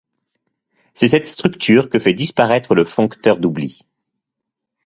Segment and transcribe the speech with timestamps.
[0.93, 3.85] C'est cette structure que fait disparaître le foncteur d'oubli.